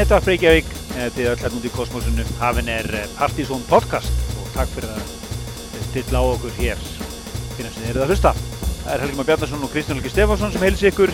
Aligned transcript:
Netvarp 0.00 0.26
Reykjavík 0.30 0.68
þið 1.12 1.26
öll 1.28 1.40
hérna 1.42 1.58
út 1.58 1.66
í 1.68 1.70
kosmosinu 1.74 2.24
hafinn 2.40 2.70
er 2.72 2.86
eh, 2.98 3.10
Partizón 3.18 3.60
podcast 3.68 4.32
og 4.40 4.48
takk 4.54 4.72
fyrir 4.72 4.94
að 4.94 5.12
stilla 5.90 6.22
á 6.22 6.30
okkur 6.30 6.56
hér. 6.56 6.86
Sem 7.58 7.68
þið 7.68 7.90
eruð 7.92 8.06
að 8.06 8.14
hlusta 8.14 8.49
það 8.84 8.92
er 8.94 9.04
Helgi 9.04 9.18
Már 9.18 9.28
Bjarnarsson 9.28 9.66
og 9.66 9.72
Kristján 9.74 9.98
Helgi 9.98 10.12
Stefánsson 10.12 10.54
sem 10.54 10.64
heilsi 10.64 10.88
ykkur 10.90 11.12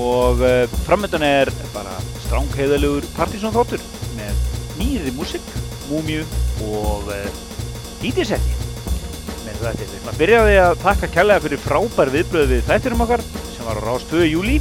og 0.00 0.42
uh, 0.42 0.76
framöndan 0.86 1.24
er 1.26 1.50
bara 1.74 1.94
strángheðalugur 2.26 3.06
Partizón 3.16 3.54
þáttur 3.54 3.82
með 4.18 4.44
nýri 4.80 5.14
músik, 5.16 5.44
múmju 5.90 6.24
og 6.68 7.10
uh, 7.14 7.26
dítisetti 8.02 8.60
með 9.44 9.60
þetta 9.60 9.74
við 9.80 9.84
ætlum 9.88 10.12
að 10.12 10.22
byrjaði 10.22 10.56
að 10.64 10.78
taka 10.84 11.12
kærlega 11.16 11.44
fyrir 11.46 11.64
frábær 11.64 12.14
viðbröð 12.14 12.54
við 12.54 12.64
þættirum 12.70 13.04
okkar 13.06 13.26
sem 13.54 13.68
var 13.68 13.80
á 13.80 13.86
rást 13.86 14.14
2. 14.14 14.24
júli 14.32 14.60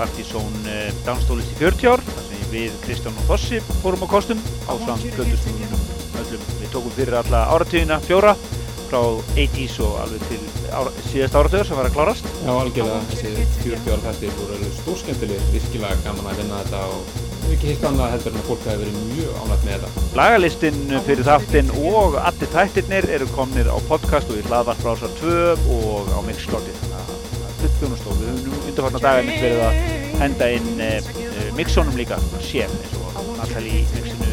Partizón 0.00 0.58
uh, 0.66 0.90
danstólist 1.06 1.54
í 1.54 1.60
40 1.62 1.94
ár 1.94 2.04
við 2.50 2.74
Kristján 2.82 3.14
og 3.14 3.26
Fossi 3.28 3.60
fórum 3.80 4.02
á 4.02 4.08
kostum 4.10 4.40
á 4.66 4.74
samt 4.82 5.06
plötustunum 5.14 5.70
öllum. 6.20 6.46
Við 6.60 6.72
tókum 6.72 6.94
fyrir 6.96 7.16
alla 7.20 7.44
áratíðina 7.54 8.00
fjóra 8.02 8.34
frá 8.90 9.00
80's 9.36 9.78
og 9.86 9.96
alveg 10.04 10.26
til 10.28 10.40
ára, 10.74 10.92
síðast 11.08 11.38
áratöður 11.38 11.68
sem 11.70 11.80
var 11.80 11.88
að 11.88 11.96
klárast. 11.96 12.30
Já, 12.42 12.52
algjörlega. 12.52 13.00
Þessi 13.14 13.48
40 13.64 13.90
ára 13.94 14.04
þættir 14.08 14.38
voru 14.38 14.70
stórskemmtileg, 14.80 15.50
virkilega 15.54 16.00
gaman 16.04 16.30
að 16.30 16.42
vinna 16.42 16.62
þetta 16.64 16.82
og 16.94 17.18
ekki 17.50 17.72
hitt 17.72 17.86
annað 17.88 18.12
heldur 18.14 18.34
en 18.34 18.42
að 18.42 18.48
fólk 18.50 18.66
hafi 18.68 18.82
verið 18.84 18.98
mjög 19.08 19.38
ánægt 19.40 19.64
með 19.66 19.86
þetta. 19.86 20.04
Lagalistinn 20.20 20.82
fyrir 21.06 21.26
þáttinn 21.26 21.72
og 21.80 22.18
allir 22.20 22.52
þættirnir 22.54 23.08
eru 23.16 23.30
komnir 23.34 23.70
á 23.70 23.76
podcast 23.88 24.30
og 24.30 24.38
í 24.38 24.44
hlaðvartbrásar 24.46 25.16
2 25.22 25.34
og 25.78 26.12
á 26.14 26.20
mixklóti. 26.28 26.76
Þannig 26.84 27.00
að 27.00 27.20
er 27.66 27.74
þjónustóð. 27.80 28.20
Við 28.20 28.30
höfum 28.30 28.46
nú 28.46 28.60
undarfarnar 28.70 29.04
dagarnir 29.04 29.42
verið 29.42 29.64
að 29.66 29.80
henda 30.20 30.50
inn 30.56 30.82
eh, 30.84 31.10
mixónum 31.58 31.98
líka, 31.98 32.20
séf 32.44 32.72
eins 32.72 32.96
og 33.00 33.36
Natalie 33.38 33.82
mixinu, 33.96 34.29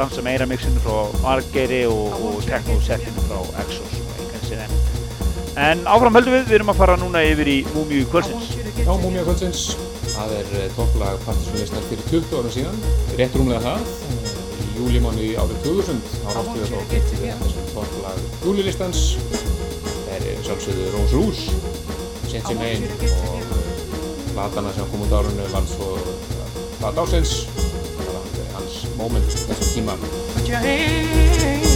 dansa 0.00 0.22
meira 0.24 0.46
mixinu 0.48 0.80
frá 0.80 0.96
Margeri 1.20 1.82
og, 1.88 2.14
og 2.24 2.40
techno-settinu 2.46 3.24
frá 3.28 3.40
Exos. 3.64 3.98
Og 4.00 4.16
einhvern 4.16 4.46
sér 4.48 4.64
enn. 4.64 4.78
En 5.60 5.82
áfram 5.92 6.16
höldum 6.16 6.36
við, 6.38 6.46
við 6.48 6.56
erum 6.60 6.72
að 6.72 6.80
fara 6.80 6.96
núna 7.00 7.20
yfir 7.26 7.50
í 7.52 7.56
Múmiu 7.74 8.06
kvöldsins. 8.08 8.54
Já, 8.80 8.92
Múmiu 9.02 9.26
kvöldsins, 9.26 9.64
það 10.14 10.34
er 10.38 10.54
eh, 10.62 10.68
topplag 10.78 11.20
partysónlistar 11.26 11.84
fyrir 11.90 12.06
20 12.08 12.38
ára 12.40 12.54
síðan, 12.54 12.80
rétt 13.18 13.36
rúmlega 13.36 13.60
það, 13.66 13.92
í 14.64 14.70
júlimáni 14.78 15.30
árið 15.42 15.60
2000, 15.68 16.02
á 16.24 16.28
ráttíða 16.38 16.70
þá 16.70 16.92
getið 16.94 17.24
við 17.26 17.44
þessum 17.44 17.70
topplag 17.74 18.24
júlilistans, 18.46 19.06
það 20.06 20.14
er 20.16 20.44
sjálfsögðu 20.48 20.92
Rose 20.96 21.18
Rouge, 21.18 21.58
Sensi 22.30 22.56
Main 22.56 22.88
og 23.20 23.50
platana 24.32 24.72
sem 24.72 24.88
kom 24.88 25.04
út 25.04 25.18
árunni 25.18 25.50
var 25.52 25.66
svo 25.68 25.96
plata 26.78 27.04
ásins 27.04 27.42
það 27.44 27.59
moment 28.96 29.24
That's 29.24 29.48
what 29.48 29.74
came 29.74 29.88
up. 29.88 30.00
Put 30.34 30.48
your 30.48 30.58
hands. 30.58 31.69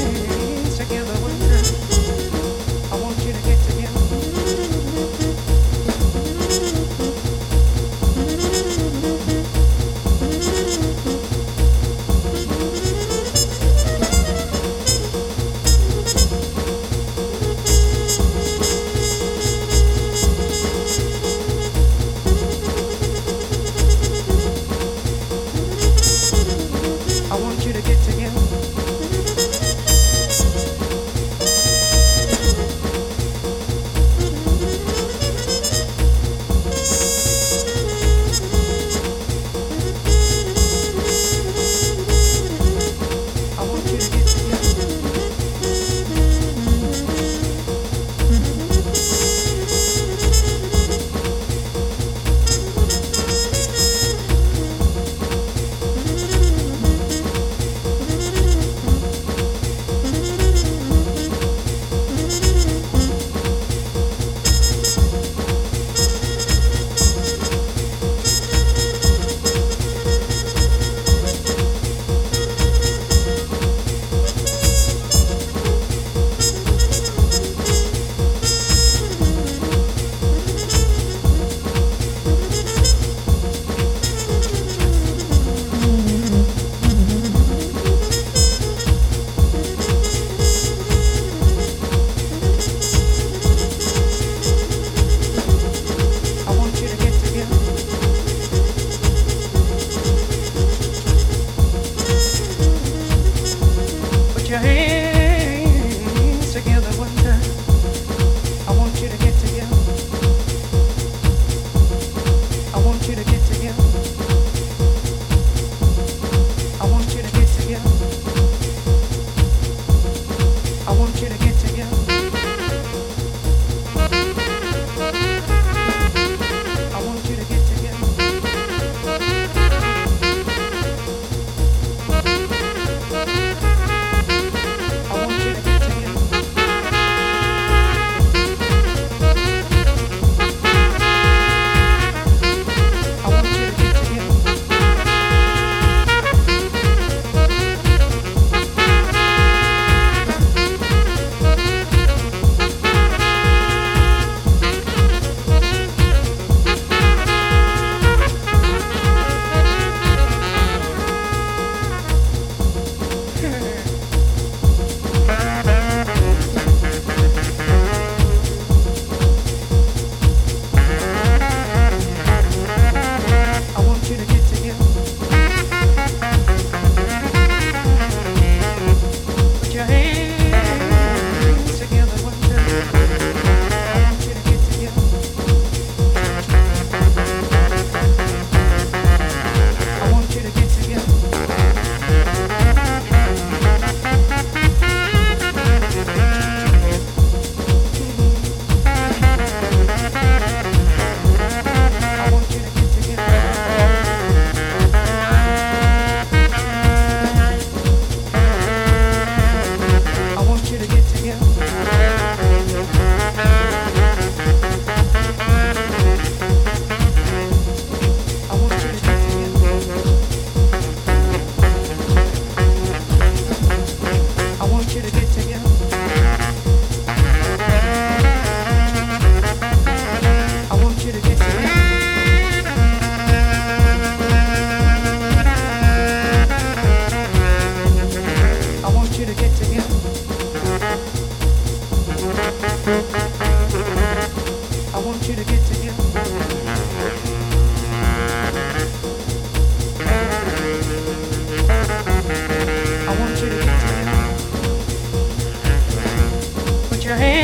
Þessum 257.14 257.34
tíma 257.34 257.44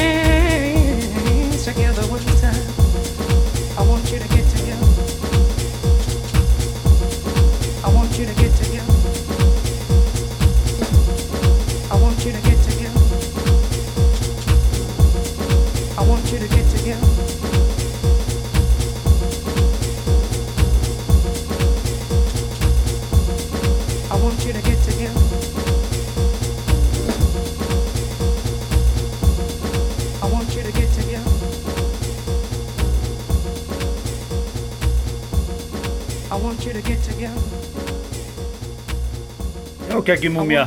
geggjum 40.10 40.38
múmia 40.40 40.64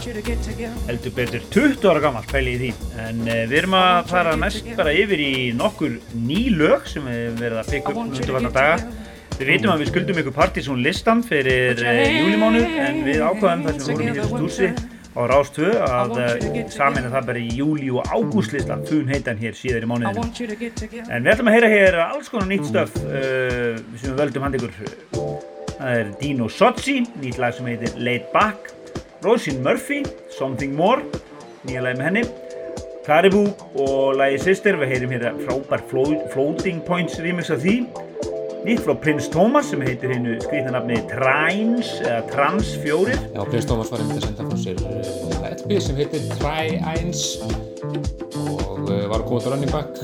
heldur 0.87 1.13
betur 1.15 1.43
20 1.51 1.87
ára 1.89 2.01
gammal 2.03 2.25
pæli 2.29 2.55
í 2.55 2.59
því. 2.61 2.69
En 3.03 3.21
uh, 3.25 3.41
við 3.49 3.57
erum 3.63 3.75
að 3.77 4.11
fara 4.11 4.35
mest 4.39 4.69
bara 4.77 4.93
yfir 4.95 5.23
í 5.23 5.33
nokkur 5.57 5.97
ný 6.15 6.45
lög 6.53 6.87
sem 6.91 7.05
við 7.09 7.41
verðum 7.41 7.63
að 7.63 7.71
byggja 7.73 7.95
upp 8.23 8.33
varna 8.37 8.53
daga. 8.55 8.77
við 9.33 9.47
veitum 9.49 9.73
að 9.73 9.79
við 9.81 9.91
skuldum 9.91 10.19
ykkur 10.21 10.35
partysón 10.35 10.83
listan 10.85 11.23
fyrir 11.25 11.79
uh, 11.81 12.01
júlimánu 12.07 12.63
en 12.87 12.99
við 13.07 13.23
ákvaðum 13.25 13.63
þar 13.67 13.79
sem 13.79 13.87
við 13.87 13.95
vorum 13.95 14.03
í 14.03 14.19
þessu 14.19 14.35
stúrsi 14.35 14.69
á 15.13 15.21
Rástvö 15.29 15.71
að 15.85 16.13
uh, 16.17 16.59
samin 16.73 17.07
að 17.07 17.17
það 17.17 17.27
bara 17.31 17.41
í 17.41 17.57
júli 17.57 17.89
og 17.93 18.13
ágústlista 18.13 18.77
fun 18.87 19.09
heitan 19.11 19.41
hér 19.41 19.57
síðar 19.57 19.87
í 19.87 19.89
mánuðinu 19.89 21.03
en 21.07 21.25
við 21.25 21.33
ætlum 21.33 21.51
að 21.51 21.57
heyra 21.57 21.73
hér 21.73 21.99
alls 22.05 22.31
konar 22.33 22.49
nýtt 22.49 22.69
stöf 22.69 22.95
sem 23.01 24.07
við 24.07 24.15
völdum 24.21 24.47
hand 24.47 24.61
ykkur. 24.61 24.79
Það 25.73 25.99
er 25.99 26.13
Dino 26.21 26.47
Sozzi 26.53 27.01
nýtt 27.19 27.41
lag 27.41 27.57
sem 27.57 27.67
heitir 27.69 27.97
Laid 27.99 28.29
Back 28.33 28.72
Roisin 29.23 29.61
Murphy, 29.63 30.03
Something 30.37 30.75
More, 30.75 31.03
nýja 31.63 31.83
lagi 31.85 31.99
með 31.99 32.07
henni, 32.09 32.23
Caribou 33.05 33.47
og 33.79 34.17
lagi 34.19 34.39
Sister, 34.43 34.75
við 34.79 34.91
heyrim 34.91 35.13
hér 35.15 35.29
frábær 35.45 35.83
Floating 35.87 36.81
Points 36.83 37.15
remix 37.23 37.51
af 37.53 37.63
því, 37.63 37.77
nýtt 38.67 38.83
frá 38.83 38.95
Prince 38.99 39.31
Thomas 39.31 39.71
sem 39.71 39.83
heitir 39.83 40.11
hennu 40.11 40.35
skriðnarnafni 40.43 41.01
Trines, 41.11 41.93
eða 42.03 42.21
Trans 42.31 42.73
4. 42.83 43.17
Já, 43.35 43.41
Prince 43.47 43.69
Thomas 43.71 43.91
var 43.93 44.03
einmitt 44.03 44.19
að 44.19 44.27
senda 44.27 44.47
frá 44.49 44.61
sér 44.63 44.83
LP 45.53 45.79
sem 45.87 45.99
heitir 45.99 46.27
Try-Eins 46.35 47.25
og 48.43 48.89
uh, 48.89 49.05
var 49.11 49.21
að 49.21 49.29
til 49.29 49.53
Running 49.53 49.71
Back, 49.71 50.03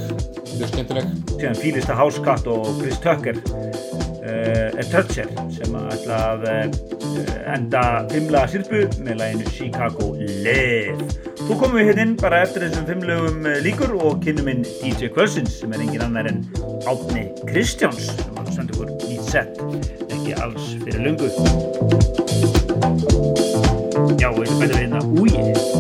mjög 0.56 0.72
skemmtileg. 0.74 1.12
Síðan 1.36 1.60
Fílista 1.60 2.00
Housecat 2.00 2.48
og 2.52 2.72
Chris 2.80 3.00
Tucker 3.04 3.44
er 4.30 4.88
Toucher 4.92 5.30
sem 5.54 5.76
ætla 5.80 6.20
að 6.34 6.46
uh, 6.50 7.30
enda 7.54 7.82
fimmlaga 8.12 8.52
sirpu 8.54 8.84
með 9.04 9.20
læginu 9.22 9.54
Chicago 9.56 10.12
Live. 10.20 11.08
Þú 11.42 11.58
komum 11.58 11.78
við 11.80 11.90
hérna 11.90 12.06
inn 12.06 12.16
bara 12.20 12.44
eftir 12.46 12.66
þessum 12.68 12.88
fimmlögum 12.90 13.48
eh, 13.50 13.60
líkur 13.66 13.96
og 13.98 14.20
kynum 14.24 14.52
inn 14.52 14.66
DJ 14.84 15.10
Questions 15.16 15.60
sem 15.62 15.74
er 15.74 15.84
engin 15.86 16.06
annar 16.06 16.30
en 16.30 16.44
Átni 16.90 17.30
Kristjáns 17.50 18.12
sem 18.12 18.40
að 18.42 18.54
senda 18.58 18.78
okkur 18.78 18.94
nýtt 19.08 19.32
sett, 19.34 19.64
ekki 20.10 20.38
alls 20.38 20.74
fyrir 20.84 21.02
lungu. 21.08 21.32
Já, 24.20 24.30
og 24.30 24.44
þetta 24.44 24.60
betur 24.60 24.76
við 24.76 24.82
hérna 24.84 25.06
úi. 25.18 25.79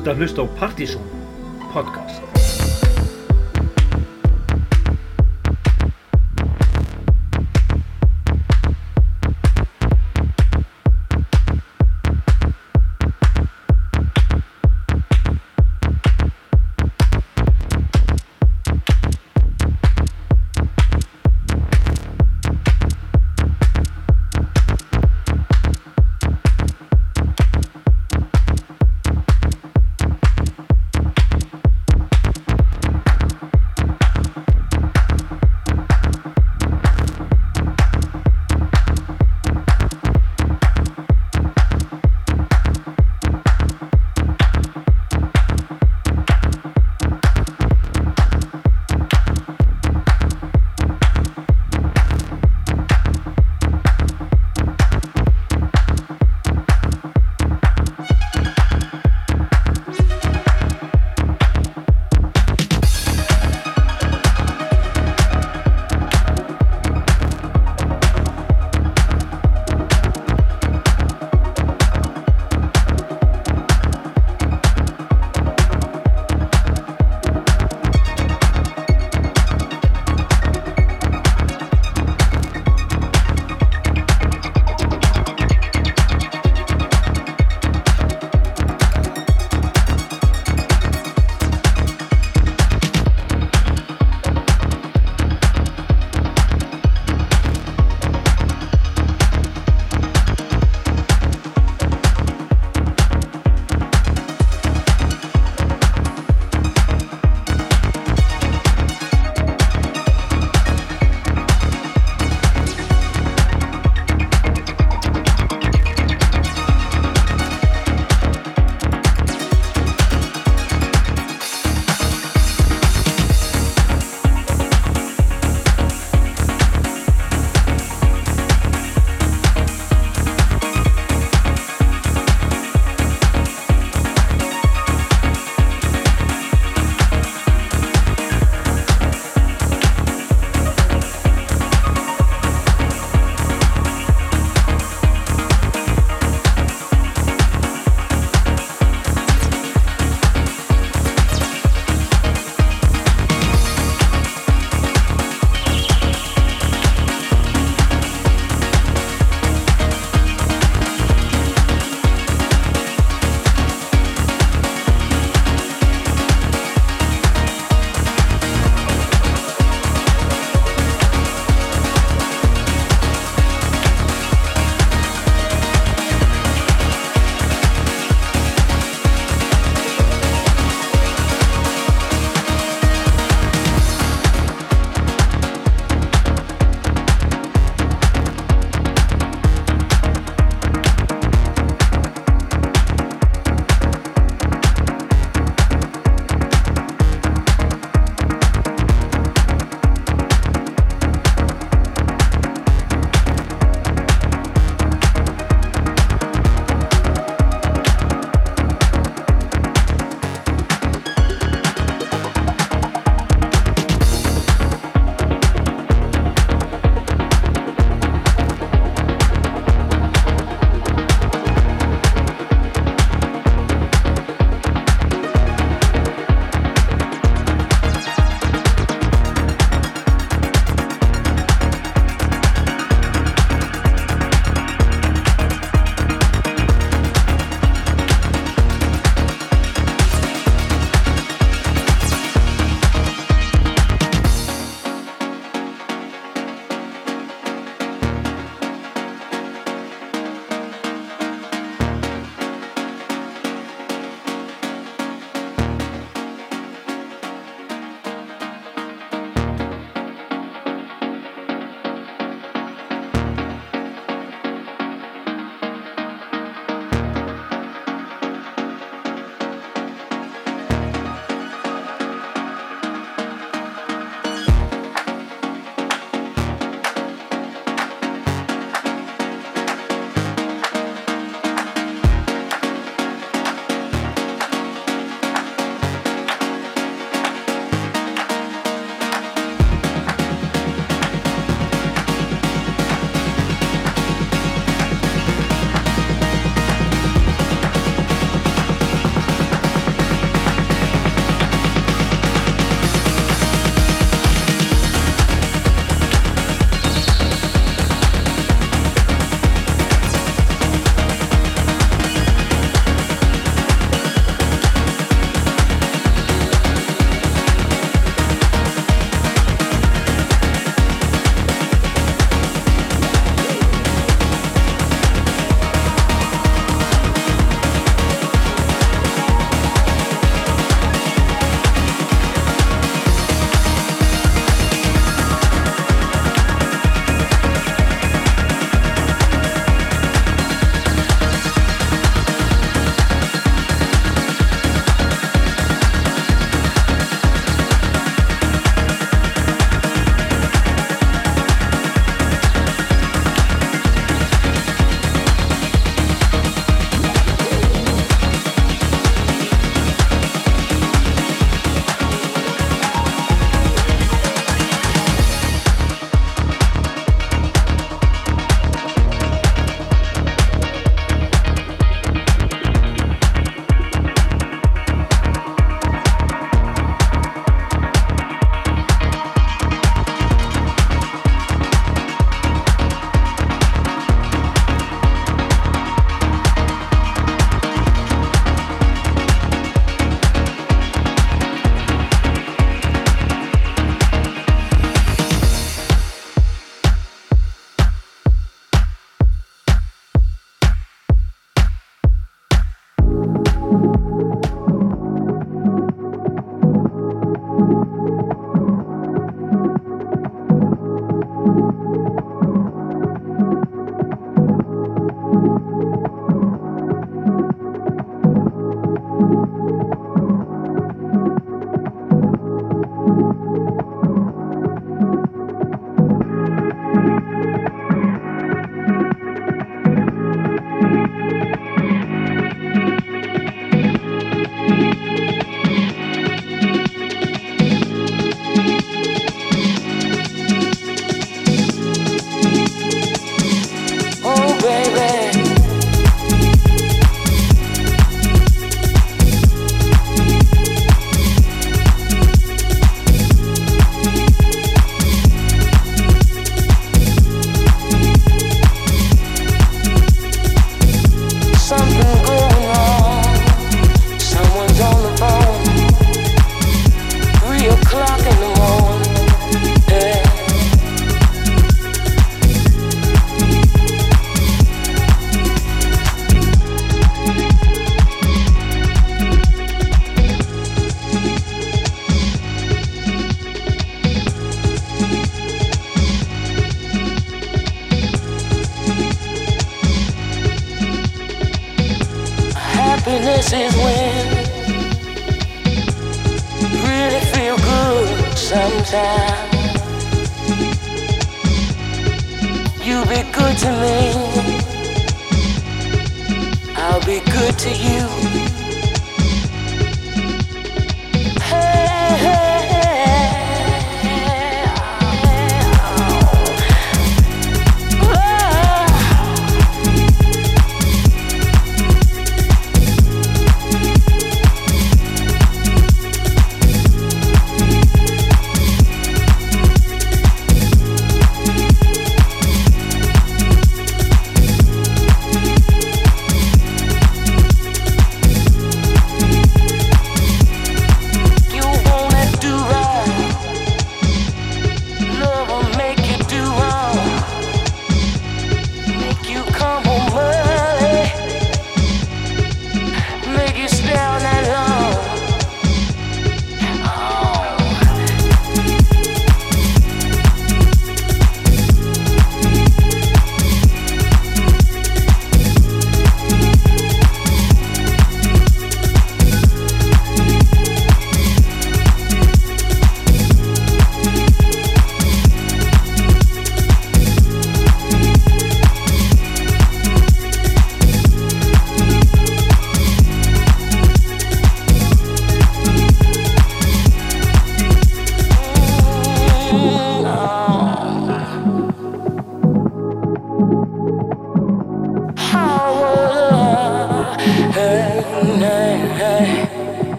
Ert 0.00 0.14
að 0.14 0.22
hlusta 0.22 0.44
á 0.44 0.46
Partizón 0.56 1.09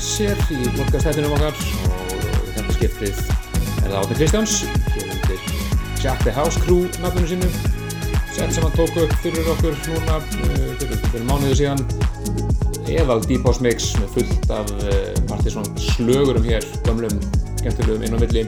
sér 0.00 0.38
í 0.48 0.70
podcastættunum 0.78 1.32
okkar. 1.36 1.56
Og 1.90 2.52
þetta 2.54 2.74
skiptið 2.76 3.18
er 3.82 3.88
það 3.90 3.96
Átni 3.98 4.14
Kristjáns. 4.16 4.54
Hér 4.94 5.10
undir 5.12 5.42
Jack 6.00 6.22
the 6.24 6.32
House 6.32 6.62
Crew 6.62 6.86
nafnunu 7.02 7.28
sínu. 7.28 7.48
Sett 8.32 8.54
sem 8.54 8.64
hann 8.64 8.72
tók 8.78 8.96
upp 9.02 9.12
fyrir 9.20 9.50
okkur 9.52 9.76
núna 9.90 10.16
eh, 10.20 10.70
fyrir, 10.80 11.02
fyrir 11.10 11.26
mánuðu 11.28 11.58
síðan. 11.58 11.84
Eðal 12.94 13.20
Deep 13.28 13.44
House 13.44 13.60
Mix 13.66 13.90
með 13.98 14.16
fullt 14.16 14.56
af 14.56 14.72
eh, 14.88 15.12
partysón 15.28 15.68
slögurum 15.80 16.48
hér 16.48 16.64
gamlum, 16.88 17.20
skemmtilegum 17.60 18.08
inn 18.08 18.16
á 18.16 18.18
milli. 18.24 18.46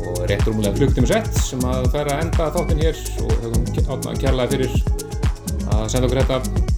Og 0.00 0.24
rétt 0.30 0.48
rúmulega 0.48 0.80
flugtíma 0.80 1.12
sett 1.12 1.44
sem 1.44 1.60
að 1.68 1.90
færa 1.92 2.22
enda 2.24 2.48
þáttinn 2.56 2.82
hér. 2.86 3.04
Og 3.26 3.36
þau 3.44 3.86
kom 3.92 4.10
kærlega 4.16 4.48
fyrir 4.56 4.80
að 5.76 5.86
senda 5.92 6.08
okkur 6.08 6.24
þetta 6.24 6.77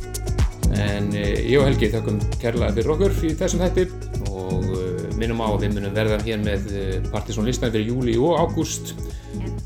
en 0.78 1.10
eh, 1.16 1.50
ég 1.50 1.58
og 1.58 1.66
Helgi 1.66 1.90
þakkum 1.90 2.20
kærlega 2.40 2.74
fyrir 2.76 2.92
okkur 2.94 3.14
í 3.26 3.32
þessum 3.38 3.62
hætti 3.64 3.86
og 4.30 4.66
eh, 4.76 5.06
minnum 5.18 5.42
á 5.42 5.48
að 5.48 5.64
við 5.64 5.76
munum 5.78 5.96
verða 5.96 6.20
hér 6.26 6.42
með 6.44 6.68
eh, 6.70 7.08
Partiðsson 7.10 7.48
listan 7.48 7.72
fyrir 7.74 7.90
júli 7.90 8.14
og 8.20 8.38
ágúst. 8.38 8.94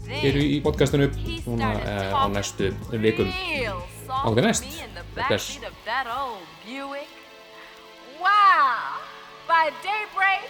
Hér 0.08 0.38
í 0.40 0.60
podcastinu 0.64 1.10
núna 1.44 1.74
á 2.14 2.24
næstu 2.32 2.70
vikum. 3.02 3.28
Á 4.08 4.28
því 4.30 4.46
næst. 4.46 4.68
Bless 5.14 5.58
Wow! 8.20 8.98
By 9.46 9.70
daybreak 9.84 10.48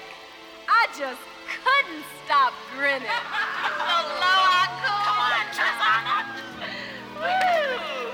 I 0.69 0.87
just 0.95 1.21
couldn't 1.51 2.05
stop 2.25 2.53
grinning. 2.77 3.09
Low 3.09 4.41
I 4.63 4.67
could 4.79 5.03
Come 5.05 5.21
on, 5.27 5.47
Trezana 5.57 6.19
Woo! 7.19 8.14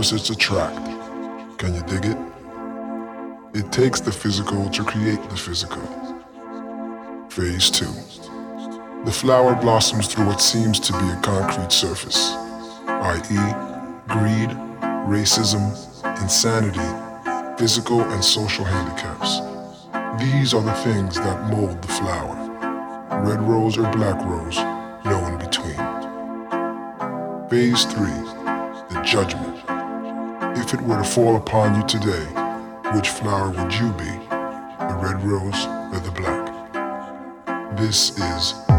opposites 0.00 0.30
attract. 0.30 0.86
Can 1.58 1.74
you 1.74 1.82
dig 1.82 2.06
it? 2.06 2.16
It 3.52 3.70
takes 3.70 4.00
the 4.00 4.10
physical 4.10 4.70
to 4.70 4.82
create 4.82 5.22
the 5.28 5.36
physical. 5.36 5.82
Phase 7.28 7.70
2. 7.70 7.84
The 9.04 9.12
flower 9.12 9.54
blossoms 9.54 10.06
through 10.08 10.24
what 10.24 10.40
seems 10.40 10.80
to 10.80 10.94
be 10.94 11.06
a 11.10 11.20
concrete 11.20 11.70
surface, 11.70 12.32
i.e., 12.86 13.44
greed, 14.08 14.48
racism, 15.06 15.68
insanity, 16.22 16.88
physical 17.58 18.00
and 18.00 18.24
social 18.24 18.64
handicaps. 18.64 19.40
These 20.18 20.54
are 20.54 20.62
the 20.62 20.80
things 20.82 21.16
that 21.16 21.50
mold 21.50 21.82
the 21.82 21.88
flower. 21.88 22.36
Red 23.22 23.42
rose 23.42 23.76
or 23.76 23.92
black 23.92 24.18
rose, 24.24 24.56
no 25.04 25.26
in 25.26 25.36
between. 25.36 25.76
Phase 27.50 27.84
3. 27.84 28.00
The 28.88 29.02
judgment. 29.04 29.49
If 30.72 30.78
it 30.78 30.86
were 30.86 30.98
to 30.98 31.04
fall 31.04 31.34
upon 31.34 31.74
you 31.74 31.84
today, 31.88 32.26
which 32.94 33.08
flower 33.08 33.50
would 33.50 33.74
you 33.74 33.90
be? 33.94 34.04
The 34.28 35.00
red 35.02 35.20
rose 35.20 35.66
or 35.92 35.98
the 35.98 36.12
black? 36.12 37.76
This 37.76 38.16
is 38.16 38.69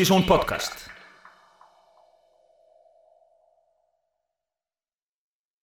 Partizón 0.00 0.24
podcast 0.24 0.79